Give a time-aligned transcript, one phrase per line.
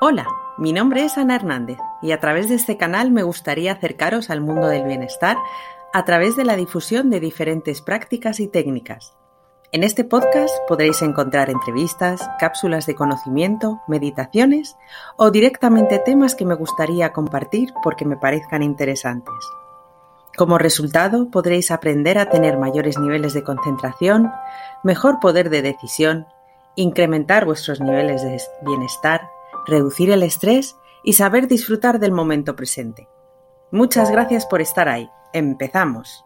[0.00, 0.28] Hola,
[0.58, 4.40] mi nombre es Ana Hernández y a través de este canal me gustaría acercaros al
[4.40, 5.36] mundo del bienestar
[5.92, 9.16] a través de la difusión de diferentes prácticas y técnicas.
[9.72, 14.76] En este podcast podréis encontrar entrevistas, cápsulas de conocimiento, meditaciones
[15.16, 19.34] o directamente temas que me gustaría compartir porque me parezcan interesantes.
[20.36, 24.30] Como resultado, podréis aprender a tener mayores niveles de concentración,
[24.84, 26.28] mejor poder de decisión,
[26.76, 29.28] incrementar vuestros niveles de bienestar,
[29.68, 33.06] reducir el estrés y saber disfrutar del momento presente.
[33.70, 35.08] Muchas gracias por estar ahí.
[35.32, 36.24] Empezamos.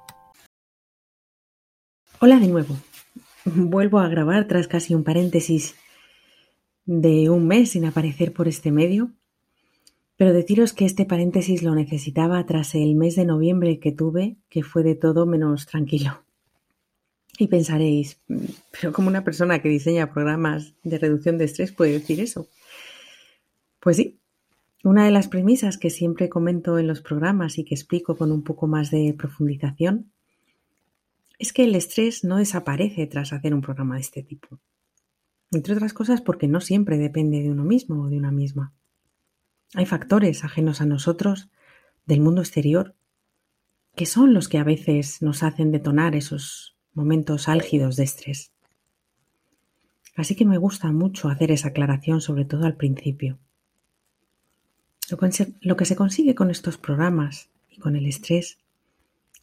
[2.20, 2.76] Hola de nuevo.
[3.44, 5.74] Vuelvo a grabar tras casi un paréntesis
[6.84, 9.10] de un mes sin aparecer por este medio
[10.22, 14.62] pero deciros que este paréntesis lo necesitaba tras el mes de noviembre que tuve, que
[14.62, 16.22] fue de todo menos tranquilo.
[17.38, 18.20] Y pensaréis,
[18.70, 22.46] pero como una persona que diseña programas de reducción de estrés puede decir eso?
[23.82, 24.20] Pues sí,
[24.84, 28.44] una de las premisas que siempre comento en los programas y que explico con un
[28.44, 30.12] poco más de profundización
[31.40, 34.60] es que el estrés no desaparece tras hacer un programa de este tipo.
[35.50, 38.72] Entre otras cosas porque no siempre depende de uno mismo o de una misma.
[39.74, 41.50] Hay factores ajenos a nosotros,
[42.06, 42.94] del mundo exterior,
[43.96, 48.52] que son los que a veces nos hacen detonar esos momentos álgidos de estrés.
[50.14, 53.40] Así que me gusta mucho hacer esa aclaración, sobre todo al principio.
[55.60, 58.58] Lo que se consigue con estos programas y con el estrés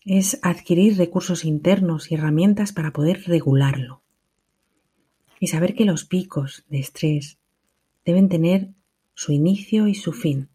[0.04, 4.02] es adquirir recursos internos y herramientas para poder regularlo.
[5.40, 7.38] Y saber que los picos de estrés
[8.06, 8.70] deben tener
[9.14, 10.50] su inicio y su fin,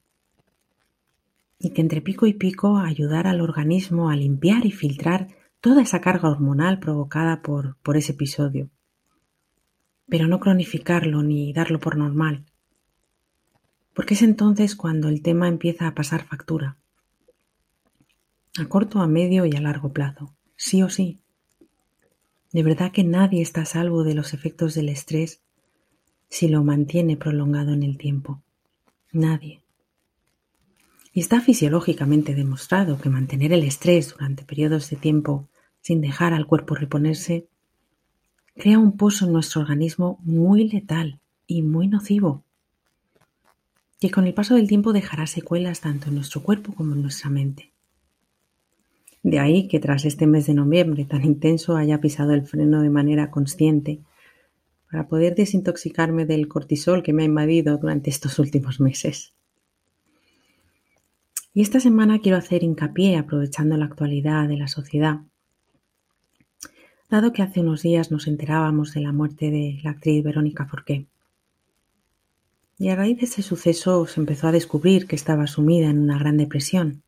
[1.58, 5.28] y que entre pico y pico ayudar al organismo a limpiar y filtrar
[5.60, 8.68] toda esa carga hormonal provocada por, por ese episodio,
[10.08, 12.44] pero no cronificarlo ni darlo por normal,
[13.95, 16.77] porque es entonces cuando el tema empieza a pasar factura,
[18.59, 21.21] a corto, a medio y a largo plazo, sí o sí.
[22.53, 25.41] De verdad que nadie está a salvo de los efectos del estrés
[26.28, 28.43] si lo mantiene prolongado en el tiempo.
[29.12, 29.62] Nadie.
[31.12, 35.49] Y está fisiológicamente demostrado que mantener el estrés durante periodos de tiempo
[35.81, 37.47] sin dejar al cuerpo reponerse
[38.56, 42.44] crea un pozo en nuestro organismo muy letal y muy nocivo,
[44.04, 47.31] que con el paso del tiempo dejará secuelas tanto en nuestro cuerpo como en nuestra
[47.31, 47.72] mente.
[49.22, 52.91] De ahí que tras este mes de noviembre tan intenso haya pisado el freno de
[52.91, 54.03] manera consciente
[54.91, 59.32] para poder desintoxicarme del cortisol que me ha invadido durante estos últimos meses.
[61.54, 65.21] Y esta semana quiero hacer hincapié, aprovechando la actualidad de la sociedad,
[67.09, 71.06] dado que hace unos días nos enterábamos de la muerte de la actriz Verónica Forqué.
[72.78, 76.18] Y a raíz de ese suceso se empezó a descubrir que estaba sumida en una
[76.18, 77.02] gran depresión,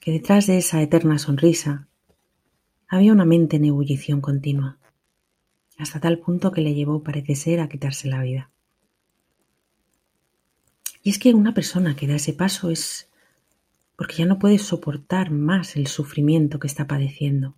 [0.00, 1.88] que detrás de esa eterna sonrisa
[2.88, 4.78] había una mente en ebullición continua
[5.82, 8.50] hasta tal punto que le llevó, parece ser, a quitarse la vida.
[11.02, 13.08] Y es que una persona que da ese paso es
[13.96, 17.54] porque ya no puede soportar más el sufrimiento que está padeciendo.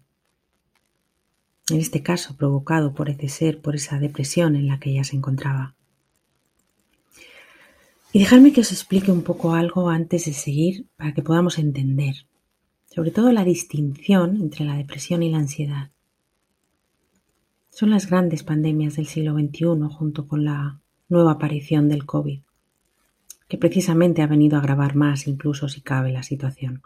[1.70, 5.16] En este caso, provocado, por ese ser, por esa depresión en la que ella se
[5.16, 5.74] encontraba.
[8.14, 12.14] Y dejadme que os explique un poco algo antes de seguir para que podamos entender,
[12.86, 15.90] sobre todo la distinción entre la depresión y la ansiedad.
[17.70, 22.42] Son las grandes pandemias del siglo XXI junto con la nueva aparición del COVID,
[23.48, 26.82] que precisamente ha venido a agravar más incluso si cabe la situación.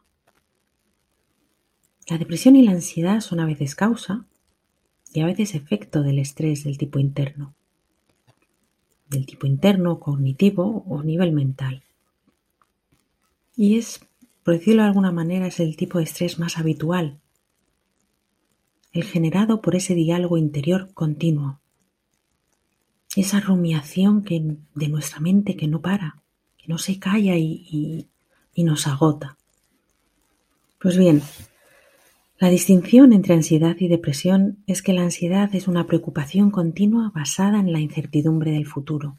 [2.09, 4.25] La depresión y la ansiedad son a veces causa
[5.12, 7.55] y a veces efecto del estrés del tipo interno,
[9.08, 11.82] del tipo interno, cognitivo o nivel mental.
[13.56, 14.00] Y es,
[14.42, 17.20] por decirlo de alguna manera, es el tipo de estrés más habitual
[18.92, 21.60] el generado por ese diálogo interior continuo,
[23.16, 26.22] esa rumiación que, de nuestra mente que no para,
[26.56, 28.08] que no se calla y,
[28.54, 29.37] y nos agota.
[30.81, 31.22] Pues bien,
[32.40, 37.58] la distinción entre ansiedad y depresión es que la ansiedad es una preocupación continua basada
[37.58, 39.19] en la incertidumbre del futuro.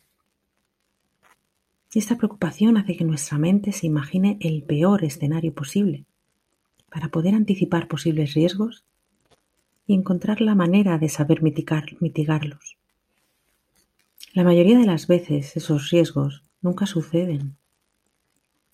[1.94, 6.06] Esta preocupación hace que nuestra mente se imagine el peor escenario posible
[6.90, 8.86] para poder anticipar posibles riesgos
[9.86, 12.78] y encontrar la manera de saber mitigarlos.
[14.34, 17.58] La mayoría de las veces esos riesgos nunca suceden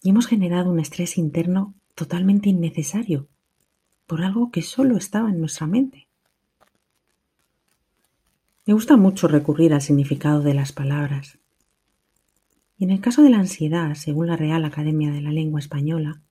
[0.04, 3.28] y hemos generado un estrés interno totalmente innecesario
[4.08, 6.08] por algo que solo estaba en nuestra mente.
[8.66, 11.38] Me gusta mucho recurrir al significado de las palabras.
[12.78, 16.22] Y en el caso de la ansiedad, según la Real Academia de la Lengua Española,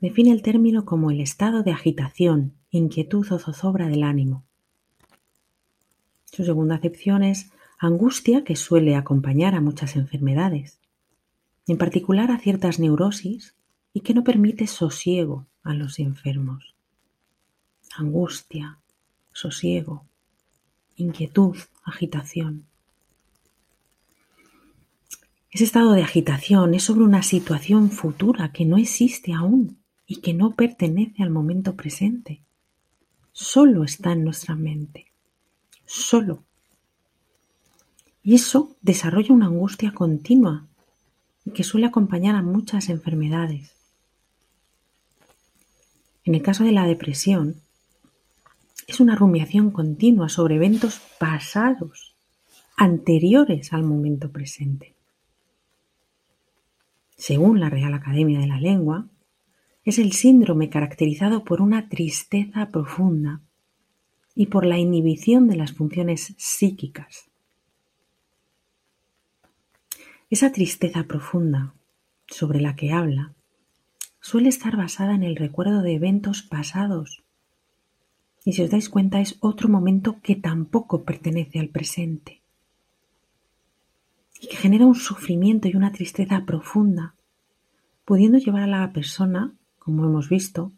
[0.00, 4.44] define el término como el estado de agitación, inquietud o zozobra del ánimo.
[6.24, 10.78] Su segunda acepción es angustia que suele acompañar a muchas enfermedades,
[11.66, 13.54] en particular a ciertas neurosis
[13.92, 16.74] y que no permite sosiego a los enfermos.
[17.96, 18.78] Angustia,
[19.32, 20.04] sosiego,
[20.96, 22.66] inquietud, agitación.
[25.50, 30.34] Ese estado de agitación es sobre una situación futura que no existe aún y que
[30.34, 32.42] no pertenece al momento presente.
[33.32, 35.06] Solo está en nuestra mente.
[35.86, 36.44] Solo.
[38.22, 40.66] Y eso desarrolla una angustia continua
[41.44, 43.77] y que suele acompañar a muchas enfermedades.
[46.28, 47.62] En el caso de la depresión,
[48.86, 52.16] es una rumiación continua sobre eventos pasados,
[52.76, 54.94] anteriores al momento presente.
[57.16, 59.06] Según la Real Academia de la Lengua,
[59.86, 63.40] es el síndrome caracterizado por una tristeza profunda
[64.34, 67.30] y por la inhibición de las funciones psíquicas.
[70.28, 71.72] Esa tristeza profunda
[72.26, 73.32] sobre la que habla
[74.20, 77.22] suele estar basada en el recuerdo de eventos pasados.
[78.44, 82.42] Y si os dais cuenta es otro momento que tampoco pertenece al presente
[84.40, 87.14] y que genera un sufrimiento y una tristeza profunda,
[88.04, 90.72] pudiendo llevar a la persona, como hemos visto,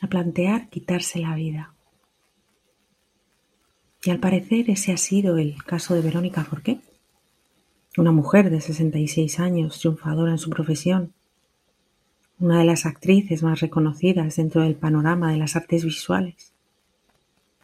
[0.00, 1.74] a plantear quitarse la vida.
[4.04, 6.80] Y al parecer ese ha sido el caso de Verónica Forqué,
[7.98, 11.12] una mujer de 66 años, triunfadora en su profesión,
[12.38, 16.52] una de las actrices más reconocidas dentro del panorama de las artes visuales,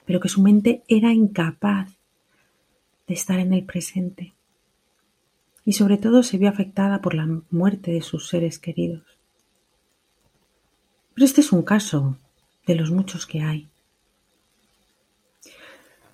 [0.07, 1.91] pero que su mente era incapaz
[3.07, 4.33] de estar en el presente
[5.65, 9.05] y sobre todo se vio afectada por la muerte de sus seres queridos.
[11.15, 12.17] Pero este es un caso
[12.67, 13.69] de los muchos que hay.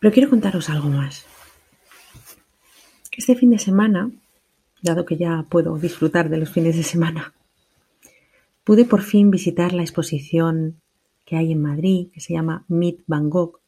[0.00, 1.24] Pero quiero contaros algo más.
[3.16, 4.10] Este fin de semana,
[4.80, 7.32] dado que ya puedo disfrutar de los fines de semana,
[8.68, 10.82] pude por fin visitar la exposición
[11.24, 13.60] que hay en Madrid, que se llama Meet Van Gogh,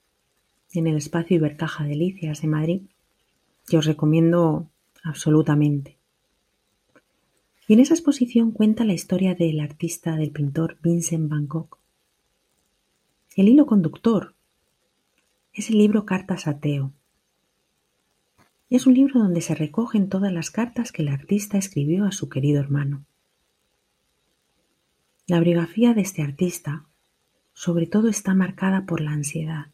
[0.74, 2.82] en el espacio Ibercaja Delicias de Madrid,
[3.66, 4.68] que os recomiendo
[5.02, 5.96] absolutamente.
[7.66, 11.78] Y en esa exposición cuenta la historia del artista, del pintor Vincent Van Gogh.
[13.36, 14.34] El hilo conductor
[15.54, 16.92] es el libro Cartas a Teo.
[18.68, 22.28] Es un libro donde se recogen todas las cartas que el artista escribió a su
[22.28, 23.06] querido hermano.
[25.30, 26.86] La biografía de este artista
[27.54, 29.66] sobre todo está marcada por la ansiedad.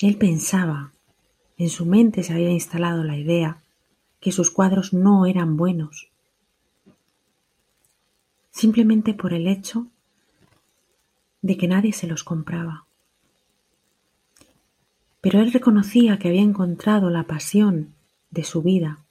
[0.00, 0.94] Él pensaba
[1.58, 3.60] en su mente se había instalado la idea
[4.20, 6.08] que sus cuadros no eran buenos,
[8.52, 9.86] simplemente por el hecho
[11.42, 12.86] de que nadie se los compraba.
[15.20, 17.92] Pero él reconocía que había encontrado la pasión
[18.30, 19.04] de su vida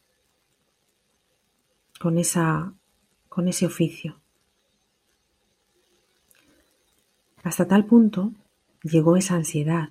[1.99, 2.73] con, esa,
[3.29, 4.19] con ese oficio.
[7.43, 8.33] Hasta tal punto
[8.83, 9.89] llegó esa ansiedad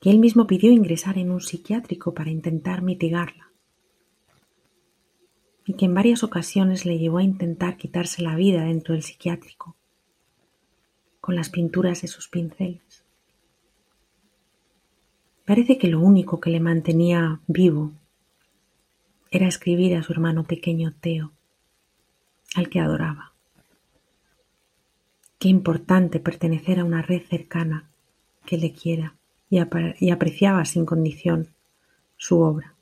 [0.00, 3.50] que él mismo pidió ingresar en un psiquiátrico para intentar mitigarla,
[5.64, 9.74] y que en varias ocasiones le llevó a intentar quitarse la vida dentro del psiquiátrico,
[11.20, 13.04] con las pinturas de sus pinceles.
[15.44, 17.92] Parece que lo único que le mantenía vivo
[19.30, 21.32] era escribir a su hermano pequeño Teo,
[22.56, 23.32] al que adoraba.
[25.38, 27.90] Qué importante pertenecer a una red cercana
[28.44, 29.14] que le quiera
[29.50, 31.54] y apreciaba sin condición
[32.16, 32.74] su obra.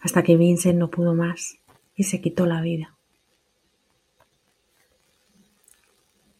[0.00, 1.58] Hasta que Vincent no pudo más
[1.96, 2.94] y se quitó la vida.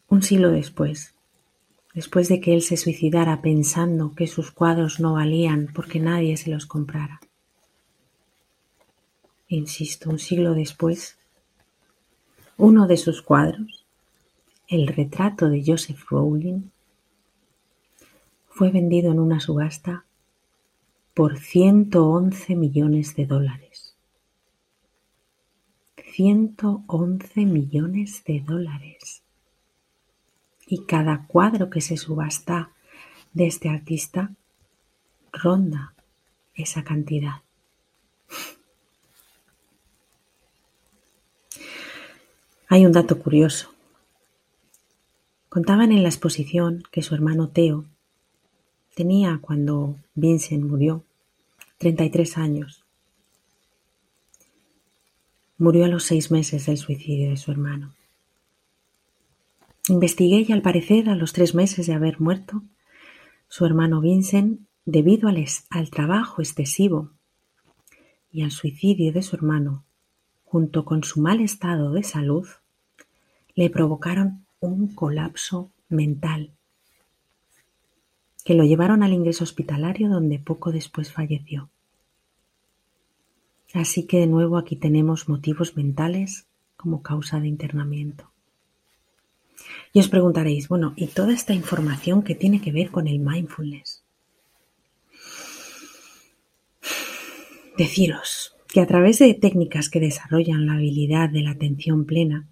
[0.07, 1.15] Un siglo después,
[1.93, 6.49] después de que él se suicidara pensando que sus cuadros no valían porque nadie se
[6.49, 7.19] los comprara.
[9.47, 11.17] Insisto, un siglo después,
[12.61, 13.87] uno de sus cuadros,
[14.67, 16.69] el retrato de Joseph Rowling,
[18.49, 20.05] fue vendido en una subasta
[21.15, 23.95] por ciento once millones de dólares.
[26.13, 29.23] Ciento once millones de dólares.
[30.67, 32.73] Y cada cuadro que se subasta
[33.33, 34.35] de este artista
[35.31, 35.95] ronda
[36.53, 37.41] esa cantidad.
[42.73, 43.73] Hay un dato curioso.
[45.49, 47.83] Contaban en la exposición que su hermano Teo
[48.95, 51.03] tenía cuando Vincent murió
[51.79, 52.85] 33 años.
[55.57, 57.93] Murió a los seis meses del suicidio de su hermano.
[59.89, 62.63] Investigué y al parecer a los tres meses de haber muerto,
[63.49, 67.11] su hermano Vincent, debido al, al trabajo excesivo
[68.31, 69.83] y al suicidio de su hermano,
[70.45, 72.47] junto con su mal estado de salud,
[73.55, 76.51] le provocaron un colapso mental
[78.43, 81.69] que lo llevaron al ingreso hospitalario donde poco después falleció.
[83.73, 88.31] Así que de nuevo aquí tenemos motivos mentales como causa de internamiento.
[89.93, 94.03] Y os preguntaréis, bueno, ¿y toda esta información que tiene que ver con el mindfulness?
[97.77, 102.47] Deciros que a través de técnicas que desarrollan la habilidad de la atención plena,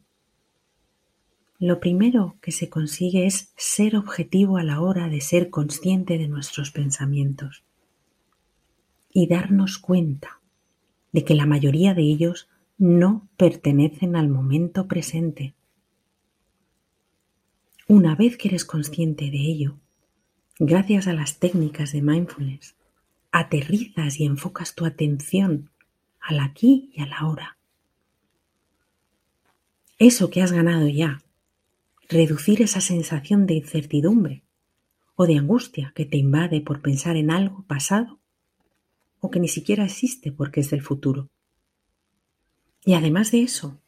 [1.60, 6.30] lo primero que se consigue es ser objetivo a la hora de ser consciente de
[6.30, 7.64] nuestros pensamientos
[9.12, 10.40] y darnos cuenta
[11.12, 12.48] de que la mayoría de ellos
[12.78, 15.54] no pertenecen al momento presente.
[17.88, 19.76] Una vez que eres consciente de ello,
[20.60, 22.76] gracias a las técnicas de mindfulness,
[23.32, 25.72] aterrizas y enfocas tu atención
[26.22, 27.58] al aquí y a la ahora.
[29.98, 31.22] Eso que has ganado ya
[32.10, 34.44] reducir esa sensación de incertidumbre
[35.16, 38.20] o de angustia que te invade por pensar en algo pasado
[39.20, 41.30] o que ni siquiera existe porque es del futuro.
[42.84, 43.80] Y además de eso,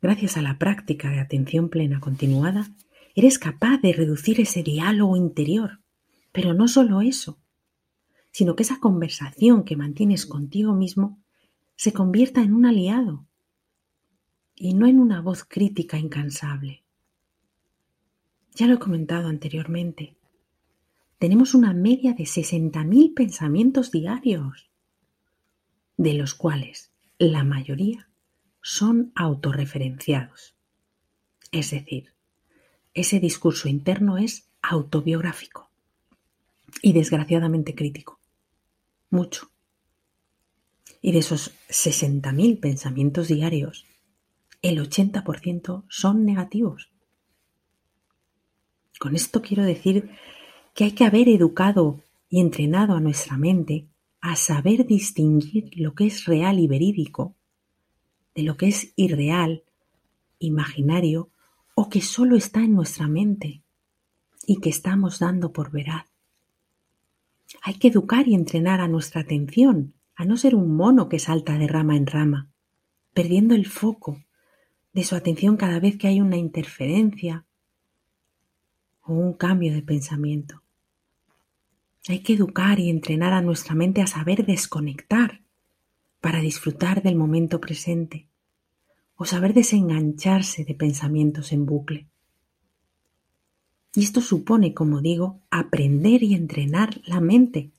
[0.00, 2.74] gracias a la práctica de atención plena continuada,
[3.14, 5.80] eres capaz de reducir ese diálogo interior.
[6.32, 7.38] Pero no solo eso,
[8.30, 11.22] sino que esa conversación que mantienes contigo mismo
[11.76, 13.26] se convierta en un aliado
[14.54, 16.83] y no en una voz crítica incansable.
[18.54, 20.16] Ya lo he comentado anteriormente.
[21.18, 24.70] Tenemos una media de 60.000 pensamientos diarios,
[25.96, 28.08] de los cuales la mayoría
[28.62, 30.54] son autorreferenciados.
[31.50, 32.14] Es decir,
[32.94, 35.70] ese discurso interno es autobiográfico
[36.80, 38.20] y desgraciadamente crítico.
[39.10, 39.50] Mucho.
[41.02, 43.84] Y de esos 60.000 pensamientos diarios,
[44.62, 46.93] el 80% son negativos.
[48.98, 50.10] Con esto quiero decir
[50.74, 53.88] que hay que haber educado y entrenado a nuestra mente
[54.20, 57.34] a saber distinguir lo que es real y verídico
[58.34, 59.62] de lo que es irreal,
[60.38, 61.30] imaginario
[61.74, 63.62] o que solo está en nuestra mente
[64.46, 66.06] y que estamos dando por veraz.
[67.62, 71.58] Hay que educar y entrenar a nuestra atención a no ser un mono que salta
[71.58, 72.50] de rama en rama,
[73.12, 74.22] perdiendo el foco
[74.92, 77.44] de su atención cada vez que hay una interferencia
[79.04, 80.62] o un cambio de pensamiento.
[82.08, 85.42] Hay que educar y entrenar a nuestra mente a saber desconectar
[86.20, 88.28] para disfrutar del momento presente
[89.16, 92.08] o saber desengancharse de pensamientos en bucle.
[93.94, 97.70] Y esto supone, como digo, aprender y entrenar la mente,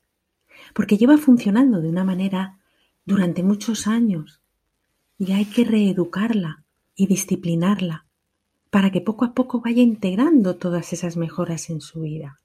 [0.73, 2.59] porque lleva funcionando de una manera
[3.03, 4.41] durante muchos años
[5.17, 6.63] y hay que reeducarla
[6.95, 8.04] y disciplinarla
[8.75, 12.41] para que poco a poco vaya integrando todas esas mejoras en su vida.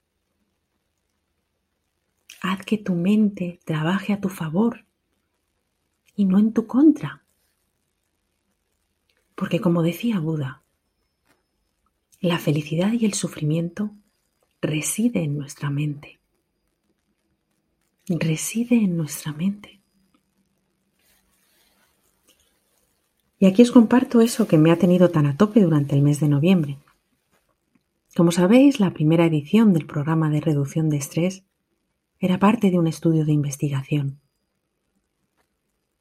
[2.41, 4.87] Haz que tu mente trabaje a tu favor
[6.15, 7.25] y no en tu contra.
[9.35, 10.63] Porque como decía Buda,
[12.21, 13.91] la felicidad y el sufrimiento
[14.61, 16.21] reside en nuestra mente.
[18.07, 19.80] Reside en nuestra mente.
[23.41, 26.21] Y aquí os comparto eso que me ha tenido tan a tope durante el mes
[26.21, 26.77] de noviembre.
[28.15, 31.43] Como sabéis, la primera edición del programa de reducción de estrés
[32.19, 34.21] era parte de un estudio de investigación.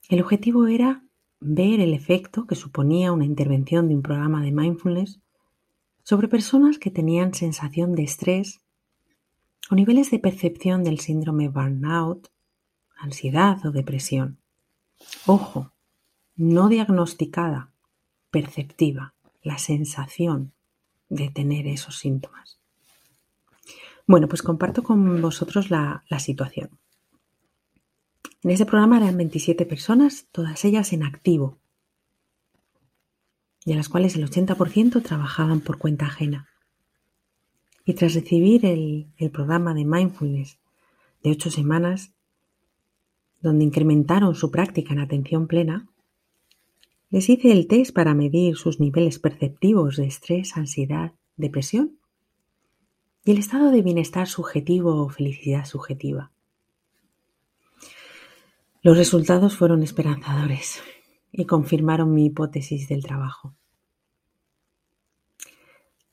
[0.10, 1.06] El objetivo era
[1.40, 5.22] ver el efecto que suponía una intervención de un programa de mindfulness
[6.04, 8.60] sobre personas que tenían sensación de estrés
[9.72, 12.28] o niveles de percepción del síndrome burnout,
[12.98, 14.40] ansiedad o depresión.
[15.26, 15.72] Ojo,
[16.40, 17.70] no diagnosticada,
[18.32, 20.54] perceptiva, la sensación
[21.10, 22.62] de tener esos síntomas.
[24.08, 26.80] Bueno, pues comparto con vosotros la, situación.
[28.42, 31.58] En ese programa eran 27 personas, todas ellas en activo,
[33.66, 36.48] de las cuales el 80% trabajaban por cuenta ajena.
[37.84, 40.58] Y tras recibir el, el programa de mindfulness
[41.22, 42.14] de ocho semanas,
[43.42, 45.89] donde incrementaron su práctica en atención plena,
[47.10, 51.98] les hice el test para medir sus niveles perceptivos de estrés, ansiedad, depresión
[53.26, 56.32] y el estado de bienestar subjetivo o felicidad subjetiva.
[58.82, 60.82] Los resultados fueron esperanzadores
[61.32, 63.54] y confirmaron mi hipótesis del trabajo.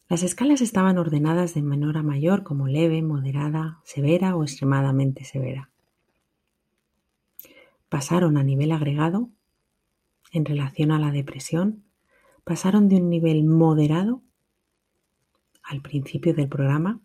[0.09, 5.71] Las escalas estaban ordenadas de menor a mayor como leve, moderada, severa o extremadamente severa.
[7.89, 9.31] Pasaron a nivel agregado
[10.33, 11.85] en relación a la depresión,
[12.45, 14.23] pasaron de un nivel moderado
[15.65, 17.01] al principio del programa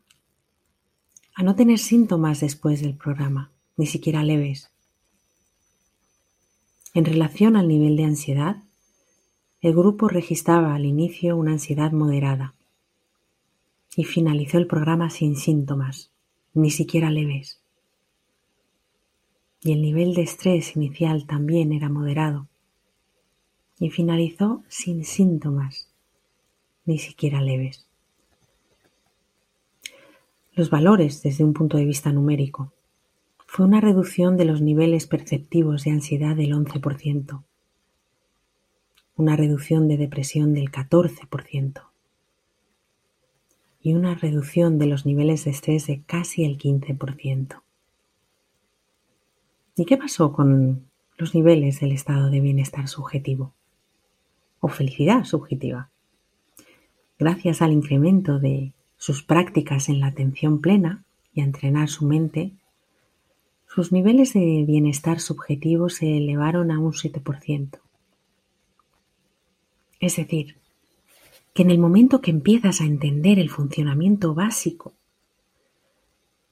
[1.33, 4.69] a no tener síntomas después del programa, ni siquiera leves.
[6.93, 8.57] En relación al nivel de ansiedad,
[9.61, 12.53] el grupo registraba al inicio una ansiedad moderada
[13.95, 16.11] y finalizó el programa sin síntomas,
[16.53, 17.61] ni siquiera leves.
[19.63, 22.50] Y el nivel de estrés inicial también era moderado
[23.81, 25.89] y finalizó sin síntomas,
[26.85, 27.87] ni siquiera leves.
[30.53, 32.71] Los valores desde un punto de vista numérico
[33.47, 37.43] fue una reducción de los niveles perceptivos de ansiedad del 11%,
[39.15, 41.81] una reducción de depresión del 14%
[43.81, 47.63] y una reducción de los niveles de estrés de casi el 15%.
[49.75, 50.85] ¿Y qué pasó con
[51.17, 53.55] los niveles del estado de bienestar subjetivo
[54.61, 55.89] o felicidad subjetiva?
[57.19, 61.03] Gracias al incremento de sus prácticas en la atención plena
[61.33, 62.51] y a entrenar su mente,
[63.67, 67.79] sus niveles de bienestar subjetivo se elevaron a un 7%.
[69.99, 70.57] Es decir,
[71.53, 74.93] que en el momento que empiezas a entender el funcionamiento básico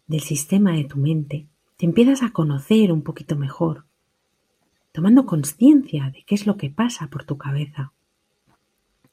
[0.07, 1.47] del sistema de tu mente,
[1.77, 3.85] te empiezas a conocer un poquito mejor,
[4.91, 7.91] tomando conciencia de qué es lo que pasa por tu cabeza,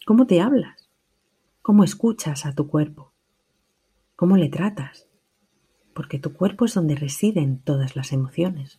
[0.06, 0.88] cómo te hablas,
[1.62, 3.10] cómo escuchas a tu cuerpo,
[4.14, 5.08] cómo le tratas,
[5.94, 8.78] porque tu cuerpo es donde residen todas las emociones.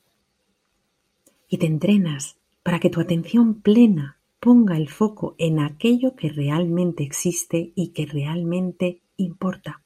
[1.49, 7.03] Y te entrenas para que tu atención plena ponga el foco en aquello que realmente
[7.03, 9.81] existe y que realmente importa,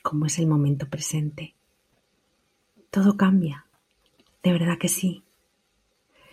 [0.00, 1.56] como es el momento presente.
[2.92, 3.66] Todo cambia,
[4.44, 5.24] de verdad que sí.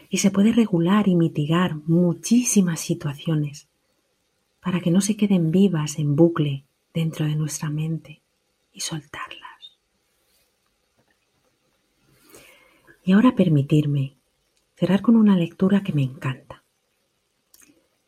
[0.07, 3.67] Y se puede regular y mitigar muchísimas situaciones
[4.61, 8.21] para que no se queden vivas en bucle dentro de nuestra mente
[8.73, 9.79] y soltarlas.
[13.03, 14.17] Y ahora permitirme
[14.75, 16.63] cerrar con una lectura que me encanta.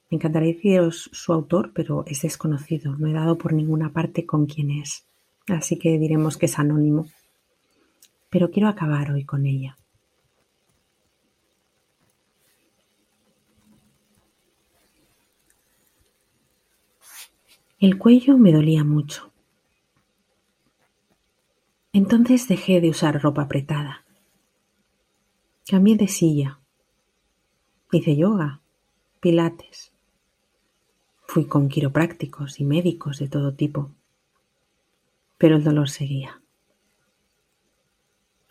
[0.09, 2.95] Me encantaría deciros su autor, pero es desconocido.
[2.97, 5.05] No he dado por ninguna parte con quién es.
[5.47, 7.07] Así que diremos que es anónimo.
[8.29, 9.78] Pero quiero acabar hoy con ella.
[17.79, 19.31] El cuello me dolía mucho.
[21.93, 24.05] Entonces dejé de usar ropa apretada
[25.69, 26.59] Cambié de silla.
[27.91, 28.59] Hice yoga,
[29.19, 29.93] pilates.
[31.27, 33.91] Fui con quiroprácticos y médicos de todo tipo.
[35.37, 36.41] Pero el dolor seguía.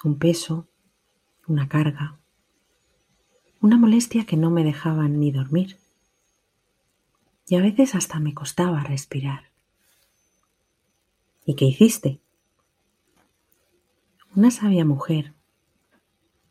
[0.04, 0.68] Un peso,
[1.48, 2.20] una carga,
[3.60, 5.76] una molestia que no me dejaba ni dormir.
[7.48, 9.50] Y a veces hasta me costaba respirar.
[11.46, 12.20] ¿Y qué hiciste?
[14.36, 15.32] Una sabia mujer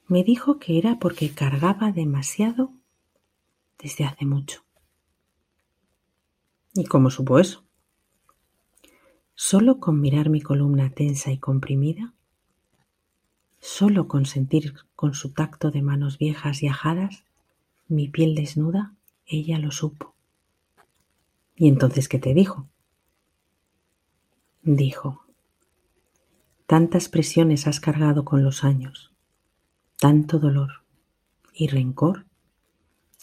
[0.07, 2.71] me dijo que era porque cargaba demasiado
[3.77, 4.63] desde hace mucho.
[6.73, 7.63] ¿Y cómo supo eso?
[9.36, 12.13] Solo con mirar mi columna tensa y comprimida,
[13.60, 17.23] solo con sentir con su tacto de manos viejas y ajadas
[17.88, 20.16] mi piel desnuda, ella lo supo.
[21.59, 22.69] ¿Y entonces qué te dijo?
[24.61, 25.25] Dijo,
[26.67, 29.11] tantas presiones has cargado con los años,
[29.97, 30.83] tanto dolor
[31.53, 32.27] y rencor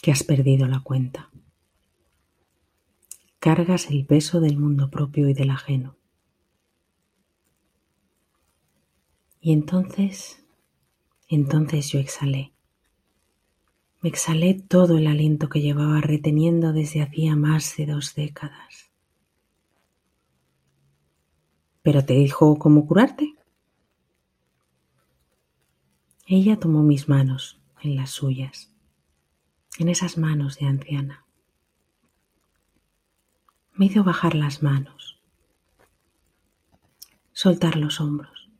[0.01, 1.29] que has perdido la cuenta.
[3.39, 5.95] Cargas el peso del mundo propio y del ajeno.
[9.39, 10.43] Y entonces,
[11.29, 12.54] entonces yo exhalé.
[14.05, 18.91] Me exhalé todo el aliento que llevaba reteniendo desde hacía más de dos décadas.
[21.81, 23.33] ¿Pero te dijo cómo curarte?
[26.27, 28.71] Ella tomó mis manos en las suyas,
[29.79, 31.25] en esas manos de anciana.
[33.73, 35.19] Me hizo bajar las manos,
[37.33, 38.51] soltar los hombros.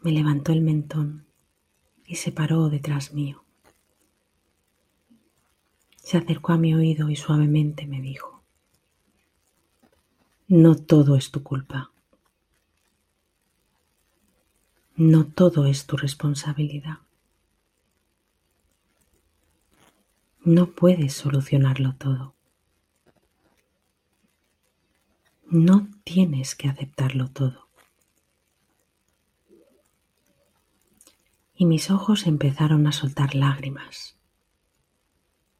[0.00, 1.28] Me levantó el mentón
[2.04, 3.45] y se paró detrás mío
[6.06, 8.40] se acercó a mi oído y suavemente me dijo,
[10.46, 11.90] No todo es tu culpa.
[14.94, 16.98] No todo es tu responsabilidad.
[20.44, 22.36] No puedes solucionarlo todo.
[25.46, 27.66] No tienes que aceptarlo todo.
[31.56, 34.15] Y mis ojos empezaron a soltar lágrimas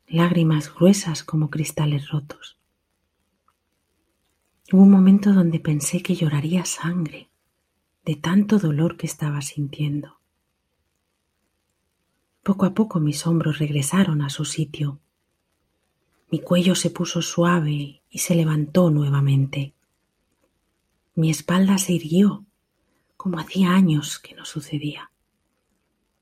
[0.09, 2.57] lágrimas gruesas como cristales rotos.
[4.73, 7.29] Hubo un momento donde pensé que lloraría sangre
[8.05, 10.21] de tanto dolor que estaba sintiendo.
[12.45, 15.01] Poco a poco mis hombros regresaron a su sitio.
[16.31, 19.75] Mi cuello se puso suave y se levantó nuevamente.
[21.17, 22.45] Mi espalda se irguió,
[23.17, 25.11] como hacía años que no sucedía,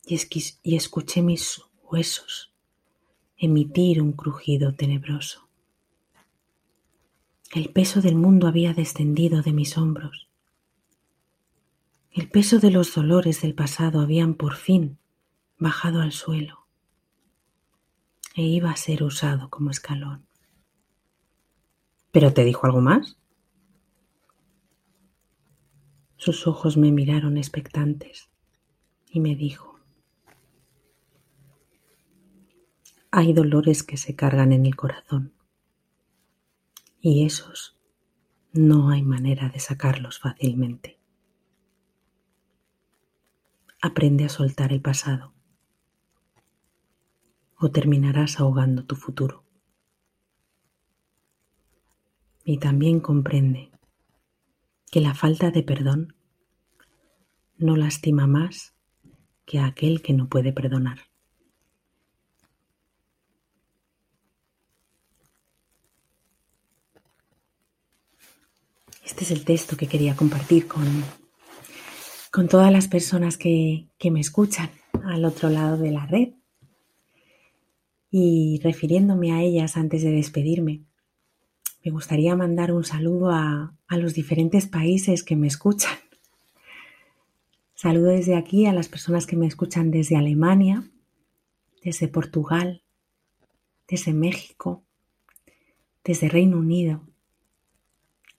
[0.07, 0.19] y,
[0.63, 2.54] y escuché mis huesos
[3.45, 5.49] emitir un crujido tenebroso.
[7.53, 10.29] El peso del mundo había descendido de mis hombros.
[12.11, 14.99] El peso de los dolores del pasado habían por fin
[15.59, 16.67] bajado al suelo
[18.35, 20.27] e iba a ser usado como escalón.
[22.11, 23.17] ¿Pero te dijo algo más?
[26.17, 28.31] Sus ojos me miraron expectantes
[29.09, 29.74] y me dijo,
[33.17, 35.33] hay dolores que se cargan en el corazón
[37.01, 37.79] y esos
[38.53, 40.99] no hay manera de sacarlos fácilmente.
[43.81, 45.33] Aprende a soltar el pasado
[47.57, 49.45] o terminarás ahogando tu futuro.
[52.45, 53.71] Y también comprende
[54.91, 56.17] que la falta de perdón
[57.59, 58.75] no lastima más
[59.47, 61.14] que a aquel que no puede perdonar.
[69.15, 70.85] Este es el texto que quería compartir con,
[72.33, 74.71] con todas las personas que, que me escuchan
[75.05, 76.31] al otro lado de la red.
[78.11, 80.83] Y refiriéndome a ellas antes de despedirme,
[81.85, 85.97] me gustaría mandar un saludo a, a, los diferentes países que me escuchan.
[87.77, 90.91] Saludo desde aquí a las personas que me escuchan desde Alemania,
[91.85, 92.83] desde Portugal,
[93.87, 94.83] desde México,
[96.03, 97.14] desde Reino Unido,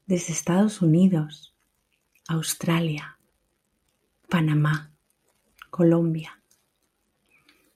[0.06, 1.56] desde Estados Unidos,
[2.28, 3.18] Australia,
[4.30, 4.92] Panamá,
[5.70, 6.40] Colombia.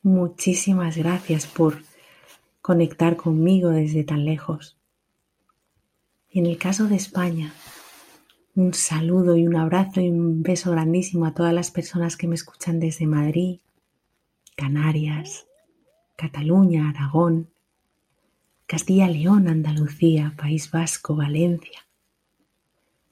[0.04, 1.82] Muchísimas gracias por
[2.62, 4.78] conectar conmigo desde tan lejos.
[6.30, 7.54] Y en el caso de España,
[8.56, 12.36] un saludo y un abrazo y un beso grandísimo a todas las personas que me
[12.36, 13.60] escuchan desde Madrid,
[14.56, 15.48] Canarias,
[16.15, 17.50] Cataluña, Aragón,
[18.68, 21.88] Castilla, León, Andalucía, País Vasco, Valencia,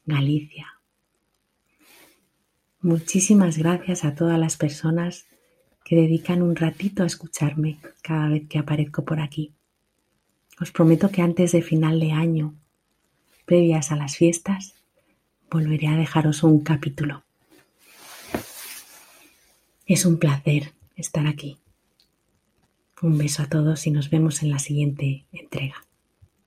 [0.07, 0.79] Galicia.
[2.79, 5.27] Muchísimas gracias a todas las personas
[5.83, 9.53] que dedican un ratito a escucharme cada vez que aparezco por aquí.
[10.61, 12.55] Os prometo que antes de final de año,
[13.45, 14.75] previas a las fiestas,
[15.51, 17.25] volveré a dejaros un capítulo.
[19.85, 21.57] Es un placer estar aquí.
[23.01, 25.87] Un beso a todos y nos vemos en la siguiente entrega.